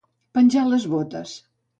[0.37, 1.35] Penjar les botes.